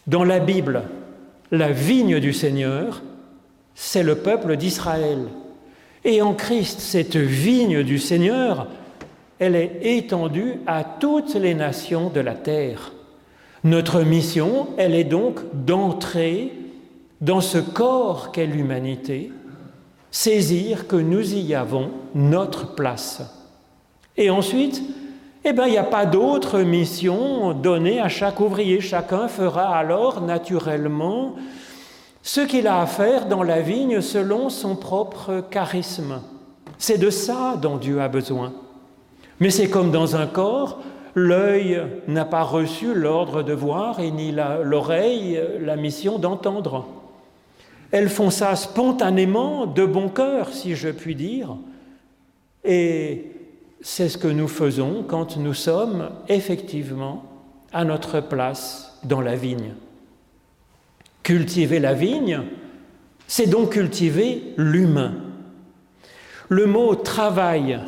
Dans 0.07 0.23
la 0.23 0.39
Bible, 0.39 0.83
la 1.51 1.71
vigne 1.71 2.19
du 2.19 2.31
Seigneur, 2.31 3.01
c'est 3.73 4.03
le 4.03 4.15
peuple 4.15 4.55
d'Israël. 4.55 5.27
Et 6.03 6.21
en 6.21 6.33
Christ, 6.33 6.79
cette 6.79 7.15
vigne 7.15 7.81
du 7.81 7.97
Seigneur, 7.97 8.67
elle 9.39 9.55
est 9.55 9.79
étendue 9.81 10.59
à 10.67 10.83
toutes 10.83 11.33
les 11.33 11.55
nations 11.55 12.09
de 12.09 12.19
la 12.19 12.35
terre. 12.35 12.93
Notre 13.63 14.01
mission, 14.01 14.67
elle 14.77 14.93
est 14.93 15.03
donc 15.03 15.39
d'entrer 15.53 16.53
dans 17.19 17.41
ce 17.41 17.57
corps 17.57 18.31
qu'est 18.31 18.45
l'humanité, 18.45 19.31
saisir 20.11 20.87
que 20.87 20.95
nous 20.95 21.33
y 21.33 21.55
avons 21.55 21.89
notre 22.13 22.75
place. 22.75 23.23
Et 24.17 24.29
ensuite, 24.29 24.83
eh 25.47 25.53
bien, 25.53 25.67
il 25.67 25.71
n'y 25.71 25.77
a 25.77 25.83
pas 25.83 26.07
d'autre 26.07 26.61
mission 26.61 27.53
donnée 27.53 28.01
à 28.01 28.09
chaque 28.09 28.39
ouvrier. 28.39 28.81
Chacun 28.81 29.27
fera 29.27 29.77
alors 29.77 30.21
naturellement 30.21 31.35
ce 32.23 32.41
qu'il 32.41 32.65
a 32.65 32.81
à 32.81 32.87
faire 32.87 33.27
dans 33.27 33.43
la 33.43 33.61
vigne 33.61 34.01
selon 34.01 34.49
son 34.49 34.75
propre 34.75 35.43
charisme. 35.51 36.19
C'est 36.79 36.97
de 36.97 37.11
ça 37.11 37.59
dont 37.61 37.77
Dieu 37.77 38.01
a 38.01 38.07
besoin. 38.07 38.53
Mais 39.39 39.51
c'est 39.51 39.69
comme 39.69 39.91
dans 39.91 40.15
un 40.15 40.25
corps, 40.25 40.79
l'œil 41.13 41.79
n'a 42.07 42.25
pas 42.25 42.41
reçu 42.41 42.95
l'ordre 42.95 43.43
de 43.43 43.53
voir 43.53 43.99
et 43.99 44.09
ni 44.09 44.31
l'oreille 44.31 45.39
la, 45.59 45.75
mission 45.75 46.17
d'entendre. 46.17 46.87
Elles 47.91 48.09
font 48.09 48.31
ça 48.31 48.55
spontanément, 48.55 49.67
de 49.67 49.85
bon 49.85 50.09
cœur, 50.09 50.49
si 50.49 50.75
je 50.75 50.89
puis 50.89 51.13
dire. 51.13 51.55
Et 52.63 53.34
c'est 53.81 54.09
ce 54.09 54.17
que 54.17 54.27
nous 54.27 54.47
faisons 54.47 55.03
quand 55.07 55.37
nous 55.37 55.53
sommes 55.53 56.09
effectivement 56.27 57.23
à 57.73 57.83
notre 57.83 58.19
place 58.19 58.99
dans 59.03 59.21
la 59.21 59.35
vigne. 59.35 59.73
Cultiver 61.23 61.79
la 61.79 61.93
vigne, 61.93 62.41
c'est 63.27 63.47
donc 63.47 63.71
cultiver 63.71 64.53
l'humain. 64.57 65.13
Le 66.49 66.65
mot 66.67 66.95
travail 66.95 67.79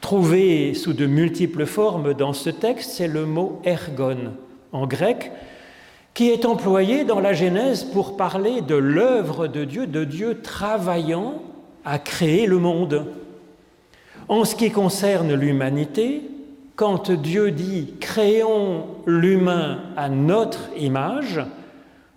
trouvé 0.00 0.74
sous 0.74 0.92
de 0.92 1.06
multiples 1.06 1.66
formes 1.66 2.14
dans 2.14 2.32
ce 2.32 2.50
texte, 2.50 2.90
c'est 2.90 3.08
le 3.08 3.24
mot 3.24 3.60
ergon 3.64 4.34
en 4.72 4.86
grec, 4.86 5.30
qui 6.14 6.30
est 6.30 6.44
employé 6.44 7.04
dans 7.04 7.20
la 7.20 7.32
Genèse 7.32 7.84
pour 7.84 8.16
parler 8.16 8.60
de 8.60 8.74
l'œuvre 8.74 9.46
de 9.46 9.64
Dieu, 9.64 9.86
de 9.86 10.04
Dieu 10.04 10.40
travaillant 10.42 11.42
à 11.84 11.98
créer 11.98 12.46
le 12.46 12.58
monde. 12.58 13.06
En 14.28 14.44
ce 14.44 14.54
qui 14.54 14.70
concerne 14.70 15.34
l'humanité, 15.34 16.22
quand 16.76 17.10
Dieu 17.10 17.50
dit 17.50 17.94
créons 18.00 18.86
l'humain 19.06 19.78
à 19.96 20.08
notre 20.08 20.70
image, 20.78 21.40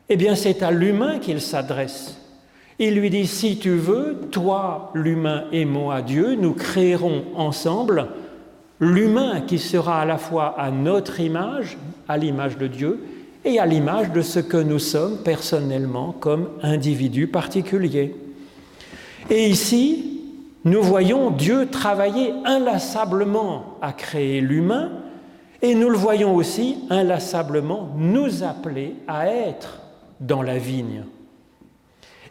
eh 0.10 0.16
bien 0.16 0.36
c'est 0.36 0.64
à 0.64 0.72
l'humain 0.72 1.20
qu'il 1.20 1.42
s'adresse. 1.42 2.20
Il 2.78 2.96
lui 2.96 3.10
dit, 3.10 3.26
si 3.26 3.58
tu 3.58 3.72
veux, 3.72 4.20
toi, 4.32 4.92
l'humain 4.94 5.46
et 5.54 5.64
moi, 5.64 6.02
Dieu, 6.02 6.36
nous 6.36 6.54
créerons 6.54 7.24
ensemble 7.36 8.08
l'humain 8.82 9.42
qui 9.42 9.60
sera 9.60 10.02
à 10.02 10.06
la 10.06 10.18
fois 10.18 10.60
à 10.60 10.72
notre 10.72 11.22
image, 11.22 11.78
à 12.10 12.18
l'image 12.18 12.58
de 12.58 12.68
Dieu, 12.68 13.00
et 13.46 13.60
à 13.60 13.66
l'image 13.66 14.12
de 14.12 14.22
ce 14.22 14.40
que 14.40 14.58
nous 14.58 14.80
sommes 14.80 15.20
personnellement 15.20 16.14
comme 16.20 16.50
individus 16.64 17.28
particuliers. 17.28 18.14
Et 19.30 19.48
ici, 19.48 20.15
nous 20.66 20.84
voyons 20.84 21.32
Dieu 21.32 21.70
travailler 21.70 22.34
inlassablement 22.44 23.78
à 23.82 23.94
créer 23.94 24.42
l'humain, 24.42 24.92
et 25.62 25.74
nous 25.74 25.90
le 25.90 25.98
voyons 25.98 26.36
aussi 26.36 26.78
inlassablement 26.90 27.90
nous 27.96 28.44
appeler 28.44 28.96
à 29.08 29.28
être 29.28 29.80
dans 30.20 30.42
la 30.42 30.58
vigne 30.58 31.06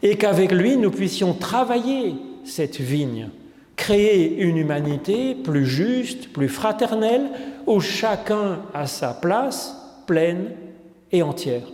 et 0.04 0.16
qu'avec 0.16 0.52
lui, 0.52 0.76
nous 0.76 0.90
puissions 0.90 1.32
travailler 1.32 2.14
cette 2.44 2.78
vigne, 2.78 3.30
créer 3.74 4.38
une 4.42 4.58
humanité 4.58 5.34
plus 5.34 5.64
juste, 5.64 6.30
plus 6.30 6.50
fraternelle, 6.50 7.30
où 7.66 7.80
chacun 7.80 8.60
a 8.74 8.86
sa 8.86 9.14
place 9.14 9.74
pleine 10.06 10.50
et 11.10 11.22
entière. 11.22 11.66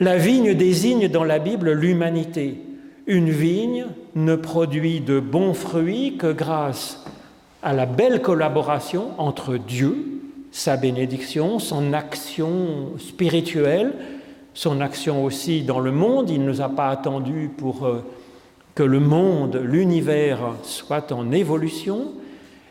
La 0.00 0.18
vigne 0.18 0.52
désigne 0.52 1.08
dans 1.08 1.24
la 1.24 1.38
Bible 1.38 1.72
l'humanité. 1.72 2.58
Une 3.08 3.30
vigne 3.30 3.86
ne 4.16 4.34
produit 4.34 5.00
de 5.00 5.20
bons 5.20 5.54
fruits 5.54 6.16
que 6.18 6.32
grâce 6.32 7.04
à 7.62 7.72
la 7.72 7.86
belle 7.86 8.20
collaboration 8.20 9.10
entre 9.18 9.58
Dieu, 9.58 9.96
sa 10.50 10.76
bénédiction, 10.76 11.60
son 11.60 11.92
action 11.92 12.98
spirituelle, 12.98 13.92
son 14.54 14.80
action 14.80 15.24
aussi 15.24 15.62
dans 15.62 15.78
le 15.78 15.92
monde. 15.92 16.30
Il 16.30 16.40
ne 16.40 16.48
nous 16.48 16.60
a 16.60 16.68
pas 16.68 16.88
attendu 16.88 17.48
pour 17.56 17.86
euh, 17.86 18.04
que 18.74 18.82
le 18.82 18.98
monde, 18.98 19.60
l'univers 19.62 20.40
soit 20.64 21.12
en 21.12 21.30
évolution. 21.30 22.08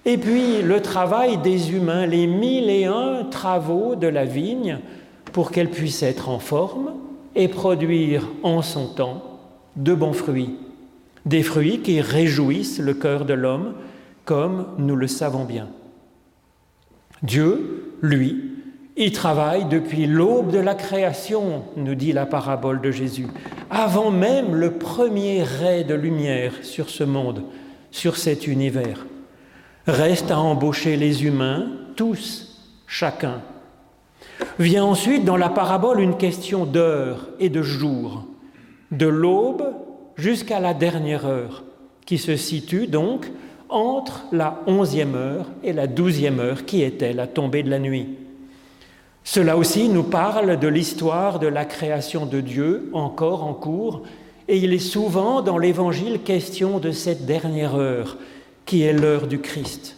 Et 0.04 0.18
puis 0.18 0.62
le 0.62 0.82
travail 0.82 1.38
des 1.38 1.72
humains, 1.72 2.06
les 2.06 2.27
mille 2.27 2.70
et 2.70 2.84
un 2.84 3.24
travaux 3.24 3.96
de 3.96 4.08
la 4.08 4.25
vigne 4.25 4.80
pour 5.32 5.51
qu'elle 5.51 5.70
puisse 5.70 6.04
être 6.04 6.27
en 6.27 6.39
forme 6.39 6.92
et 7.36 7.48
produire 7.48 8.27
en 8.44 8.62
son 8.62 8.88
temps 8.88 9.35
de 9.75 9.94
bons 9.94 10.13
fruits. 10.13 10.55
Des 11.25 11.44
fruits 11.44 11.82
qui 11.82 12.01
réjouissent 12.01 12.79
le 12.79 12.94
cœur 12.94 13.25
de 13.25 13.34
l'homme, 13.34 13.74
comme 14.25 14.67
nous 14.77 14.96
le 14.96 15.08
savons 15.08 15.46
bien. 15.46 15.67
Dieu, 17.24 17.94
lui, 18.01 18.51
il 18.98 19.12
travaille 19.12 19.65
depuis 19.65 20.05
l'aube 20.05 20.51
de 20.51 20.60
la 20.60 20.75
création, 20.75 21.63
nous 21.75 21.96
dit 21.96 22.13
la 22.13 22.25
parabole 22.25 22.79
de 22.82 22.91
Jésus, 22.91 23.27
avant 23.70 24.12
même 24.12 24.55
le 24.55 24.72
premier 24.72 25.44
ray 25.44 25.84
de 25.84 25.96
lumière 25.96 26.53
sur 26.62 26.89
ce 26.89 27.03
monde, 27.03 27.44
sur 27.91 28.15
cet 28.15 28.48
univers. 28.48 29.05
Reste 29.88 30.32
à 30.32 30.39
embaucher 30.39 30.96
les 30.96 31.25
humains, 31.25 31.67
tous, 31.96 32.63
chacun. 32.88 33.41
Vient 34.60 34.86
ensuite 34.86 35.25
dans 35.25 35.38
la 35.38 35.50
parabole 35.50 36.00
une 36.00 36.17
question 36.17 36.65
d'heure 36.65 37.27
et 37.39 37.50
de 37.50 37.62
jour, 37.62 38.25
de 38.92 39.08
l'aube 39.08 39.74
jusqu'à 40.15 40.60
la 40.60 40.74
dernière 40.74 41.25
heure, 41.25 41.63
qui 42.06 42.18
se 42.18 42.36
situe 42.36 42.88
donc 42.88 43.32
entre 43.70 44.25
la 44.32 44.62
onzième 44.68 45.15
heure 45.15 45.48
et 45.63 45.74
la 45.74 45.88
douzième 45.88 46.39
heure, 46.39 46.65
qui 46.65 46.82
était 46.84 47.13
la 47.13 47.27
tombée 47.27 47.63
de 47.63 47.70
la 47.70 47.80
nuit. 47.80 48.10
Cela 49.24 49.58
aussi 49.58 49.89
nous 49.89 50.04
parle 50.04 50.60
de 50.60 50.68
l'histoire 50.68 51.39
de 51.39 51.48
la 51.48 51.65
création 51.65 52.27
de 52.27 52.42
Dieu 52.42 52.89
encore 52.94 53.44
en 53.44 53.54
cours, 53.54 54.04
et 54.48 54.58
il 54.58 54.74
est 54.74 54.80
souvent 54.80 55.42
dans 55.42 55.58
l'Évangile 55.58 56.22
question 56.22 56.77
de 56.77 56.92
cette 56.92 57.25
dernière 57.25 57.75
heure, 57.75 58.18
qui 58.65 58.84
est 58.84 58.94
l'heure 58.94 59.25
du 59.25 59.39
Christ. 59.39 59.98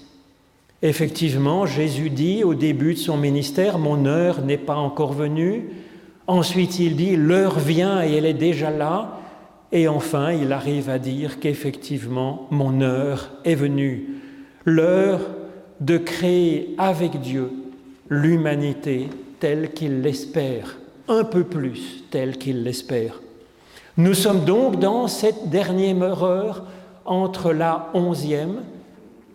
Effectivement, 0.82 1.66
Jésus 1.66 2.10
dit 2.10 2.44
au 2.44 2.54
début 2.54 2.94
de 2.94 3.00
son 3.00 3.18
ministère, 3.18 3.80
Mon 3.80 4.06
heure 4.06 4.42
n'est 4.42 4.58
pas 4.58 4.76
encore 4.76 5.12
venue, 5.12 5.70
Ensuite, 6.28 6.80
il 6.80 6.98
dit, 6.98 7.16
l'heure 7.16 7.58
vient 7.58 8.04
et 8.04 8.14
elle 8.14 8.26
est 8.26 8.34
déjà 8.34 8.70
là. 8.70 9.20
Et 9.72 9.88
enfin, 9.88 10.32
il 10.32 10.52
arrive 10.52 10.90
à 10.90 11.00
dire 11.00 11.40
qu'effectivement, 11.40 12.48
mon 12.52 12.82
heure 12.82 13.32
est 13.46 13.56
venue. 13.56 14.08
L'heure 14.66 15.22
de 15.80 15.98
créer 15.98 16.76
avec 16.78 17.22
Dieu 17.22 17.52
l'humanité 18.10 19.10
telle 19.40 19.72
qu'il 19.72 20.02
l'espère, 20.02 20.78
un 21.08 21.24
peu 21.24 21.44
plus 21.44 22.04
telle 22.10 22.38
qu'il 22.38 22.64
l'espère. 22.64 23.22
Nous 23.98 24.14
sommes 24.14 24.46
donc 24.46 24.80
dans 24.80 25.08
cette 25.08 25.50
dernière 25.50 26.24
heure 26.24 26.64
entre 27.06 27.54
la 27.54 27.90
onzième, 27.94 28.62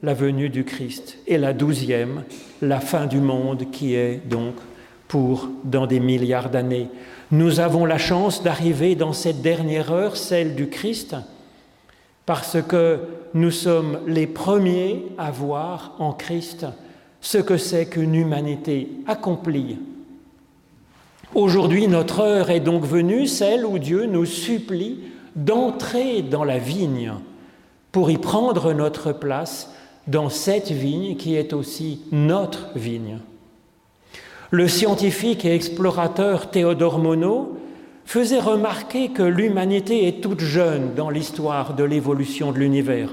la 0.03 0.15
venue 0.15 0.49
du 0.49 0.65
Christ, 0.65 1.19
et 1.27 1.39
la 1.39 1.53
douzième, 1.53 2.25
la 2.61 2.81
fin 2.81 3.07
du 3.07 3.19
monde 3.19 3.71
qui 3.71 3.95
est 3.95 4.21
donc 4.29 4.55
pour 5.13 5.51
dans 5.63 5.87
des 5.87 6.01
milliards 6.01 6.49
d'années. 6.49 6.89
Nous 7.31 7.61
avons 7.61 7.85
la 7.85 7.99
chance 7.99 8.43
d'arriver 8.43 8.95
dans 8.95 9.13
cette 9.13 9.43
dernière 9.43 9.93
heure, 9.93 10.17
celle 10.17 10.55
du 10.55 10.71
Christ, 10.71 11.15
parce 12.25 12.57
que 12.67 13.01
nous 13.35 13.51
sommes 13.51 13.99
les 14.07 14.27
premiers 14.27 15.05
à 15.19 15.31
voir 15.31 15.97
en 15.99 16.15
Christ 16.15 16.65
ce 17.21 17.37
que 17.37 17.59
c'est 17.59 17.91
qu'une 17.91 18.15
humanité 18.15 18.89
accomplie. 19.07 19.77
Aujourd'hui, 21.35 21.89
notre 21.89 22.21
heure 22.21 22.49
est 22.49 22.61
donc 22.61 22.87
venue, 22.87 23.27
celle 23.27 23.67
où 23.67 23.79
Dieu 23.79 24.07
nous 24.07 24.25
supplie 24.25 25.01
d'entrer 25.37 26.23
dans 26.23 26.45
la 26.45 26.57
vigne 26.57 27.13
pour 27.93 28.11
y 28.11 28.17
prendre 28.17 28.73
notre 28.73 29.13
place 29.13 29.71
dans 30.07 30.31
cette 30.31 30.71
vigne 30.71 31.17
qui 31.17 31.35
est 31.35 31.53
aussi 31.53 32.01
notre 32.13 32.71
vigne. 32.75 33.19
Le 34.53 34.69
scientifique 34.69 35.47
et 35.47 35.55
explorateur 35.55 36.51
Théodore 36.51 36.99
Monod 36.99 37.47
faisait 38.05 38.39
remarquer 38.39 39.09
que 39.09 39.23
l'humanité 39.23 40.07
est 40.07 40.21
toute 40.21 40.41
jeune 40.41 40.93
dans 40.95 41.09
l'histoire 41.09 41.73
de 41.73 41.85
l'évolution 41.85 42.53
de 42.53 42.59
l'univers 42.59 43.09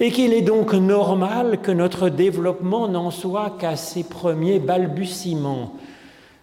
et 0.00 0.10
qu'il 0.10 0.34
est 0.34 0.42
donc 0.42 0.74
normal 0.74 1.60
que 1.62 1.70
notre 1.70 2.10
développement 2.10 2.88
n'en 2.88 3.10
soit 3.10 3.56
qu'à 3.58 3.74
ses 3.74 4.04
premiers 4.04 4.58
balbutiements, 4.58 5.76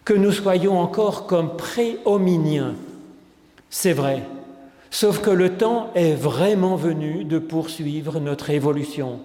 que 0.04 0.16
nous 0.16 0.32
soyons 0.32 0.80
encore 0.80 1.28
comme 1.28 1.56
pré-hominiens. 1.56 2.74
C'est 3.70 3.94
vrai, 3.94 4.24
sauf 4.90 5.22
que 5.22 5.30
le 5.30 5.58
temps 5.58 5.92
est 5.94 6.14
vraiment 6.14 6.76
venu 6.76 7.24
de 7.24 7.38
poursuivre 7.38 8.20
notre 8.20 8.50
évolution. 8.50 9.20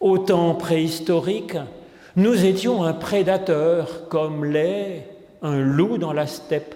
Au 0.00 0.18
temps 0.18 0.56
préhistorique, 0.56 1.58
nous 2.16 2.44
étions 2.44 2.84
un 2.84 2.92
prédateur 2.92 4.08
comme 4.08 4.44
l'est 4.44 5.08
un 5.42 5.60
loup 5.60 5.98
dans 5.98 6.12
la 6.12 6.26
steppe 6.26 6.74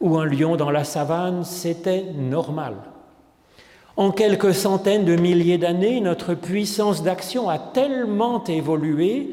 ou 0.00 0.18
un 0.18 0.26
lion 0.26 0.56
dans 0.56 0.70
la 0.70 0.84
savane, 0.84 1.44
c'était 1.44 2.04
normal. 2.16 2.74
En 3.96 4.12
quelques 4.12 4.54
centaines 4.54 5.04
de 5.04 5.16
milliers 5.16 5.58
d'années, 5.58 6.00
notre 6.00 6.34
puissance 6.34 7.02
d'action 7.02 7.48
a 7.48 7.58
tellement 7.58 8.44
évolué 8.44 9.30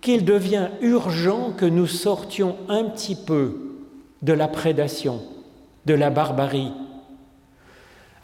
qu'il 0.00 0.24
devient 0.24 0.68
urgent 0.80 1.52
que 1.56 1.64
nous 1.64 1.86
sortions 1.86 2.56
un 2.68 2.84
petit 2.84 3.14
peu 3.14 3.56
de 4.22 4.32
la 4.32 4.48
prédation, 4.48 5.20
de 5.86 5.94
la 5.94 6.10
barbarie. 6.10 6.72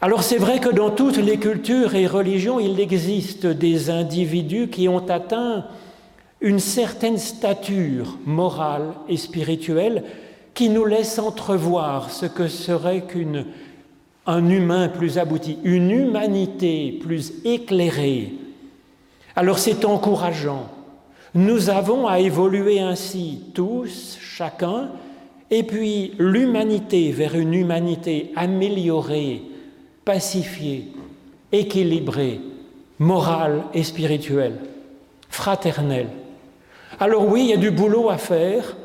Alors 0.01 0.23
c'est 0.23 0.37
vrai 0.37 0.59
que 0.59 0.69
dans 0.69 0.91
toutes 0.91 1.17
les 1.17 1.37
cultures 1.37 1.95
et 1.95 2.07
religions, 2.07 2.59
il 2.59 2.79
existe 2.79 3.45
des 3.45 3.89
individus 3.89 4.69
qui 4.69 4.87
ont 4.87 5.07
atteint 5.07 5.65
une 6.41 6.59
certaine 6.59 7.17
stature 7.17 8.17
morale 8.25 8.93
et 9.09 9.17
spirituelle 9.17 10.03
qui 10.53 10.69
nous 10.69 10.85
laisse 10.85 11.19
entrevoir 11.19 12.11
ce 12.11 12.25
que 12.25 12.47
serait 12.47 13.03
qu'un 13.05 14.49
humain 14.49 14.89
plus 14.89 15.17
abouti, 15.17 15.57
une 15.63 15.91
humanité 15.91 16.97
plus 17.01 17.33
éclairée. 17.45 18.33
Alors 19.35 19.59
c'est 19.59 19.85
encourageant. 19.85 20.69
Nous 21.35 21.69
avons 21.69 22.07
à 22.07 22.19
évoluer 22.19 22.79
ainsi 22.79 23.41
tous, 23.53 24.17
chacun, 24.19 24.89
et 25.51 25.63
puis 25.63 26.13
l'humanité 26.17 27.11
vers 27.11 27.35
une 27.35 27.53
humanité 27.53 28.31
améliorée, 28.35 29.41
pacifiée, 30.05 30.87
équilibrée, 31.51 32.39
morale 32.97 33.63
et 33.73 33.83
spirituelle, 33.83 34.57
fraternelle. 35.29 36.09
Alors 36.99 37.27
oui, 37.27 37.43
il 37.43 37.49
y 37.49 37.53
a 37.53 37.57
du 37.57 37.71
boulot 37.71 38.09
à 38.09 38.17
faire. 38.17 38.75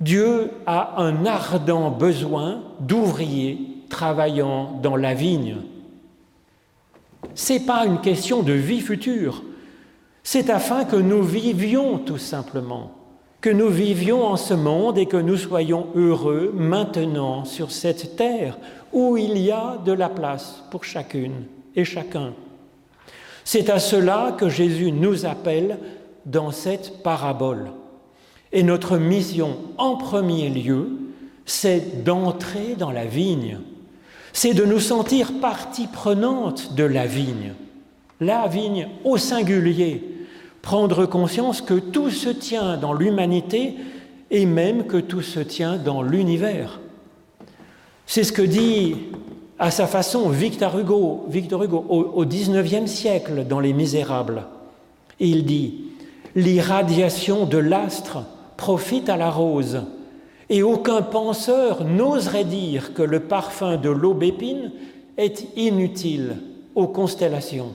Dieu 0.00 0.50
a 0.66 1.02
un 1.02 1.24
ardent 1.24 1.90
besoin 1.90 2.62
d'ouvriers 2.80 3.58
travaillant 3.88 4.78
dans 4.82 4.96
la 4.96 5.14
vigne. 5.14 5.56
Ce 7.34 7.54
n'est 7.54 7.60
pas 7.60 7.86
une 7.86 8.00
question 8.00 8.42
de 8.42 8.52
vie 8.52 8.80
future, 8.80 9.42
c'est 10.22 10.50
afin 10.50 10.84
que 10.84 10.96
nous 10.96 11.22
vivions 11.22 11.98
tout 11.98 12.18
simplement, 12.18 12.92
que 13.40 13.50
nous 13.50 13.68
vivions 13.68 14.26
en 14.26 14.36
ce 14.36 14.54
monde 14.54 14.98
et 14.98 15.06
que 15.06 15.16
nous 15.16 15.36
soyons 15.36 15.88
heureux 15.94 16.52
maintenant 16.54 17.44
sur 17.44 17.70
cette 17.70 18.16
terre 18.16 18.58
où 18.92 19.16
il 19.16 19.38
y 19.38 19.50
a 19.50 19.78
de 19.84 19.92
la 19.92 20.08
place 20.08 20.62
pour 20.70 20.84
chacune 20.84 21.44
et 21.74 21.84
chacun. 21.84 22.34
C'est 23.44 23.68
à 23.70 23.78
cela 23.78 24.34
que 24.38 24.48
Jésus 24.48 24.92
nous 24.92 25.26
appelle 25.26 25.78
dans 26.26 26.50
cette 26.50 27.02
parabole. 27.02 27.70
Et 28.52 28.62
notre 28.62 28.98
mission 28.98 29.56
en 29.78 29.96
premier 29.96 30.48
lieu, 30.48 30.90
c'est 31.46 32.04
d'entrer 32.04 32.76
dans 32.78 32.90
la 32.90 33.04
vigne, 33.04 33.58
c'est 34.32 34.54
de 34.54 34.64
nous 34.64 34.80
sentir 34.80 35.32
partie 35.40 35.86
prenante 35.86 36.74
de 36.74 36.84
la 36.84 37.06
vigne, 37.06 37.54
la 38.20 38.46
vigne 38.46 38.88
au 39.04 39.16
singulier, 39.16 40.02
prendre 40.62 41.06
conscience 41.06 41.60
que 41.60 41.74
tout 41.74 42.10
se 42.10 42.28
tient 42.28 42.76
dans 42.76 42.94
l'humanité 42.94 43.74
et 44.30 44.46
même 44.46 44.86
que 44.86 44.96
tout 44.96 45.22
se 45.22 45.40
tient 45.40 45.76
dans 45.76 46.02
l'univers. 46.02 46.80
C'est 48.06 48.24
ce 48.24 48.32
que 48.32 48.42
dit 48.42 48.96
à 49.58 49.70
sa 49.70 49.86
façon 49.86 50.28
Victor 50.30 50.78
Hugo, 50.78 51.26
Victor 51.28 51.62
Hugo 51.62 51.84
au 51.88 52.24
XIXe 52.24 52.90
siècle 52.90 53.46
dans 53.48 53.60
Les 53.60 53.72
Misérables. 53.72 54.44
il 55.20 55.44
dit 55.44 55.84
l'irradiation 56.34 57.46
de 57.46 57.58
l'astre 57.58 58.24
profite 58.56 59.08
à 59.08 59.16
la 59.16 59.30
rose, 59.30 59.82
et 60.50 60.62
aucun 60.62 61.02
penseur 61.02 61.84
n'oserait 61.84 62.44
dire 62.44 62.92
que 62.94 63.02
le 63.02 63.20
parfum 63.20 63.76
de 63.76 63.88
l'aubépine 63.88 64.72
est 65.16 65.46
inutile 65.56 66.36
aux 66.74 66.88
constellations. 66.88 67.74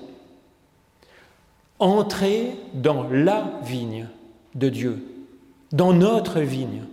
Entrer 1.79 2.55
dans 2.73 3.07
la 3.09 3.59
vigne 3.63 4.07
de 4.55 4.69
Dieu, 4.69 5.05
dans 5.71 5.93
notre 5.93 6.41
vigne, 6.41 6.83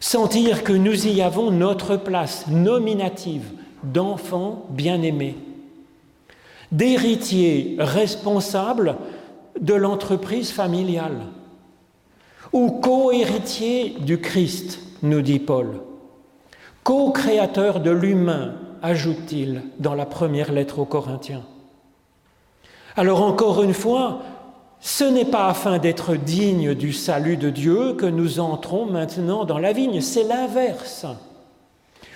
sentir 0.00 0.62
que 0.62 0.72
nous 0.72 1.06
y 1.06 1.22
avons 1.22 1.50
notre 1.50 1.96
place 1.96 2.46
nominative 2.48 3.46
d'enfants 3.82 4.66
bien-aimés, 4.70 5.36
d'héritiers 6.70 7.76
responsables 7.78 8.96
de 9.60 9.74
l'entreprise 9.74 10.50
familiale 10.52 11.20
ou 12.52 12.70
co-héritier 12.70 13.96
du 14.00 14.20
Christ, 14.20 14.80
nous 15.02 15.22
dit 15.22 15.38
Paul, 15.38 15.80
co-créateur 16.82 17.80
de 17.80 17.90
l'humain, 17.90 18.54
ajoute-t-il 18.82 19.62
dans 19.78 19.94
la 19.94 20.06
première 20.06 20.52
lettre 20.52 20.78
aux 20.78 20.84
Corinthiens. 20.84 21.44
Alors 22.96 23.22
encore 23.22 23.62
une 23.62 23.72
fois, 23.72 24.20
ce 24.80 25.04
n'est 25.04 25.24
pas 25.24 25.46
afin 25.46 25.78
d'être 25.78 26.16
digne 26.16 26.74
du 26.74 26.92
salut 26.92 27.36
de 27.36 27.50
Dieu 27.50 27.94
que 27.94 28.06
nous 28.06 28.40
entrons 28.40 28.86
maintenant 28.86 29.44
dans 29.44 29.58
la 29.58 29.72
vigne, 29.72 30.00
c'est 30.00 30.24
l'inverse. 30.24 31.06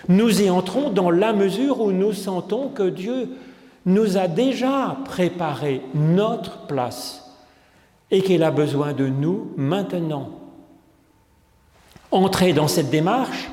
Nous 0.08 0.42
y 0.42 0.50
entrons 0.50 0.90
dans 0.90 1.10
la 1.10 1.32
mesure 1.32 1.80
où 1.80 1.92
nous 1.92 2.12
sentons 2.12 2.68
que 2.68 2.88
Dieu 2.88 3.30
nous 3.86 4.18
a 4.18 4.28
déjà 4.28 4.98
préparé 5.04 5.80
notre 5.94 6.66
place 6.66 7.25
et 8.10 8.22
qu'il 8.22 8.42
a 8.42 8.50
besoin 8.50 8.92
de 8.92 9.06
nous 9.06 9.52
maintenant. 9.56 10.30
Entrer 12.10 12.52
dans 12.52 12.68
cette 12.68 12.90
démarche, 12.90 13.50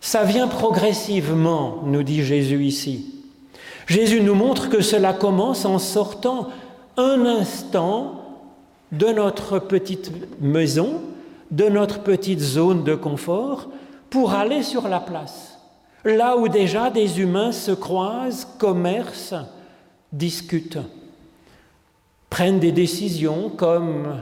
ça 0.00 0.24
vient 0.24 0.48
progressivement, 0.48 1.82
nous 1.84 2.02
dit 2.02 2.22
Jésus 2.24 2.64
ici. 2.64 3.14
Jésus 3.86 4.20
nous 4.20 4.34
montre 4.34 4.68
que 4.68 4.80
cela 4.80 5.12
commence 5.12 5.64
en 5.64 5.78
sortant 5.78 6.48
un 6.96 7.24
instant 7.26 8.22
de 8.92 9.06
notre 9.06 9.58
petite 9.58 10.10
maison, 10.40 11.00
de 11.50 11.68
notre 11.68 12.00
petite 12.00 12.40
zone 12.40 12.82
de 12.82 12.94
confort, 12.94 13.68
pour 14.10 14.32
aller 14.32 14.62
sur 14.62 14.88
la 14.88 15.00
place, 15.00 15.58
là 16.04 16.36
où 16.36 16.48
déjà 16.48 16.90
des 16.90 17.20
humains 17.20 17.52
se 17.52 17.72
croisent, 17.72 18.46
commercent, 18.58 19.34
discutent 20.12 20.78
prennent 22.36 22.60
des 22.60 22.70
décisions 22.70 23.48
comme 23.48 24.18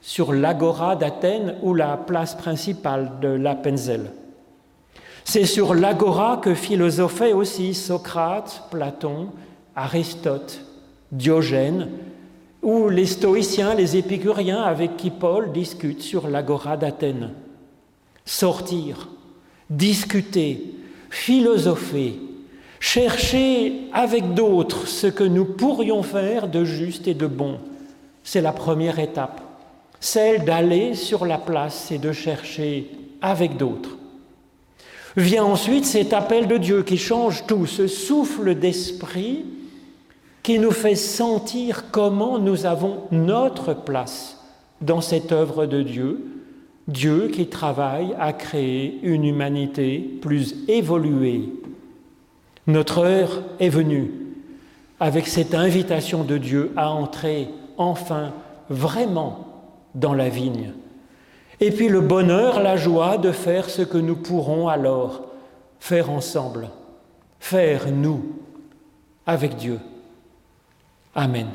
sur 0.00 0.32
l'agora 0.32 0.94
d'Athènes 0.94 1.56
ou 1.62 1.74
la 1.74 1.96
place 1.96 2.36
principale 2.36 3.14
de 3.20 3.26
l'Appenzell. 3.26 4.12
C'est 5.24 5.44
sur 5.44 5.74
l'agora 5.74 6.36
que 6.36 6.54
philosophaient 6.54 7.32
aussi 7.32 7.74
Socrate, 7.74 8.68
Platon, 8.70 9.30
Aristote, 9.74 10.60
Diogène, 11.10 11.88
ou 12.62 12.88
les 12.88 13.06
stoïciens, 13.06 13.74
les 13.74 13.96
épicuriens 13.96 14.62
avec 14.62 14.96
qui 14.96 15.10
Paul 15.10 15.50
discute 15.50 16.00
sur 16.00 16.28
l'agora 16.28 16.76
d'Athènes. 16.76 17.32
Sortir, 18.24 19.08
discuter, 19.68 20.76
philosopher, 21.10 22.20
chercher 22.80 23.72
avec 23.92 24.34
d'autres 24.34 24.86
ce 24.86 25.06
que 25.06 25.24
nous 25.24 25.44
pourrions 25.44 26.02
faire 26.02 26.48
de 26.48 26.64
juste 26.64 27.08
et 27.08 27.14
de 27.14 27.26
bon, 27.26 27.58
c'est 28.22 28.40
la 28.40 28.52
première 28.52 28.98
étape, 28.98 29.40
celle 30.00 30.44
d'aller 30.44 30.94
sur 30.94 31.26
la 31.26 31.38
place 31.38 31.90
et 31.90 31.98
de 31.98 32.12
chercher 32.12 32.90
avec 33.20 33.56
d'autres. 33.56 33.96
Vient 35.16 35.44
ensuite 35.44 35.84
cet 35.84 36.12
appel 36.12 36.46
de 36.46 36.58
Dieu 36.58 36.82
qui 36.82 36.96
change 36.96 37.46
tout, 37.46 37.66
ce 37.66 37.86
souffle 37.86 38.54
d'esprit 38.54 39.44
qui 40.42 40.58
nous 40.58 40.70
fait 40.70 40.94
sentir 40.94 41.90
comment 41.90 42.38
nous 42.38 42.66
avons 42.66 43.02
notre 43.10 43.74
place 43.74 44.38
dans 44.80 45.00
cette 45.00 45.32
œuvre 45.32 45.66
de 45.66 45.82
Dieu, 45.82 46.24
Dieu 46.86 47.28
qui 47.28 47.48
travaille 47.48 48.14
à 48.18 48.32
créer 48.32 48.98
une 49.02 49.24
humanité 49.24 49.98
plus 50.22 50.54
évoluée. 50.68 51.50
Notre 52.68 52.98
heure 52.98 53.42
est 53.60 53.70
venue 53.70 54.12
avec 55.00 55.26
cette 55.26 55.54
invitation 55.54 56.22
de 56.22 56.36
Dieu 56.36 56.70
à 56.76 56.90
entrer 56.90 57.48
enfin 57.78 58.34
vraiment 58.68 59.46
dans 59.94 60.12
la 60.12 60.28
vigne. 60.28 60.74
Et 61.60 61.70
puis 61.70 61.88
le 61.88 62.02
bonheur, 62.02 62.62
la 62.62 62.76
joie 62.76 63.16
de 63.16 63.32
faire 63.32 63.70
ce 63.70 63.80
que 63.80 63.96
nous 63.96 64.16
pourrons 64.16 64.68
alors 64.68 65.22
faire 65.80 66.10
ensemble, 66.10 66.68
faire 67.40 67.90
nous 67.90 68.36
avec 69.26 69.56
Dieu. 69.56 69.80
Amen. 71.14 71.48